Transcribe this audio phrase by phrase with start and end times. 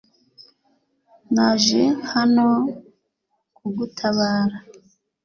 [1.33, 1.81] Naje
[2.13, 2.47] hano
[3.55, 4.57] kugutabara.